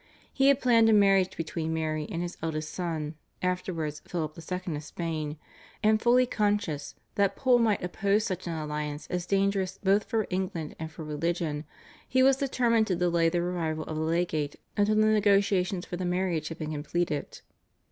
He 0.33 0.47
had 0.47 0.59
planned 0.59 0.89
a 0.89 0.93
marriage 0.93 1.37
between 1.37 1.75
Mary 1.75 2.07
and 2.11 2.23
his 2.23 2.35
eldest 2.41 2.73
son, 2.73 3.13
afterwards 3.43 4.01
Philip 4.07 4.35
II. 4.35 4.75
of 4.75 4.83
Spain, 4.83 5.37
and 5.83 6.01
fully 6.01 6.25
conscious 6.25 6.95
that 7.13 7.35
Pole 7.35 7.59
might 7.59 7.83
oppose 7.83 8.23
such 8.23 8.47
an 8.47 8.53
alliance 8.53 9.05
as 9.11 9.27
dangerous 9.27 9.77
both 9.83 10.05
for 10.05 10.25
England 10.31 10.75
and 10.79 10.91
for 10.91 11.03
religion, 11.03 11.65
he 12.09 12.23
was 12.23 12.37
determined 12.37 12.87
to 12.87 12.95
delay 12.95 13.29
the 13.29 13.41
arrival 13.41 13.83
of 13.83 13.95
the 13.97 14.01
legate 14.01 14.55
until 14.75 14.95
the 14.95 15.05
negotiations 15.05 15.85
for 15.85 15.97
the 15.97 16.05
marriage 16.05 16.47
had 16.47 16.57
been 16.57 16.71
completed. 16.71 17.41